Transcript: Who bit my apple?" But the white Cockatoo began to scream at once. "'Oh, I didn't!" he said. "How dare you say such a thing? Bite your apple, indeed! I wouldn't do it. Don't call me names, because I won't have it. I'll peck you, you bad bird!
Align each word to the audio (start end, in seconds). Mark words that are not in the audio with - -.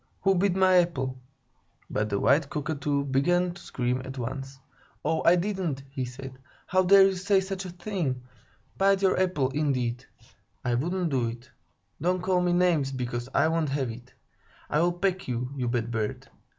Who 0.21 0.33
bit 0.33 0.55
my 0.55 0.77
apple?" 0.77 1.15
But 1.87 2.09
the 2.09 2.19
white 2.19 2.49
Cockatoo 2.49 3.03
began 3.05 3.51
to 3.53 3.61
scream 3.61 4.01
at 4.03 4.17
once. 4.17 4.57
"'Oh, 5.05 5.21
I 5.25 5.35
didn't!" 5.35 5.83
he 5.91 6.05
said. 6.05 6.39
"How 6.65 6.81
dare 6.81 7.03
you 7.03 7.13
say 7.15 7.39
such 7.39 7.65
a 7.65 7.69
thing? 7.69 8.23
Bite 8.79 9.03
your 9.03 9.19
apple, 9.21 9.51
indeed! 9.51 10.03
I 10.65 10.73
wouldn't 10.73 11.11
do 11.11 11.27
it. 11.27 11.51
Don't 12.01 12.19
call 12.23 12.41
me 12.41 12.51
names, 12.51 12.91
because 12.91 13.29
I 13.35 13.47
won't 13.49 13.69
have 13.69 13.91
it. 13.91 14.11
I'll 14.71 14.91
peck 14.93 15.27
you, 15.27 15.51
you 15.55 15.67
bad 15.67 15.91
bird! 15.91 16.27